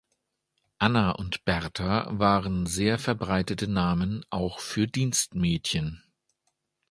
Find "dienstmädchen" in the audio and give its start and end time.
4.87-6.01